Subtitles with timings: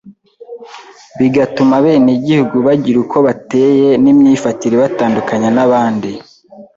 [1.19, 6.11] bigatuma abenegihugu bagira uko bateye n’imyifatire ibatandukanya n’abandi.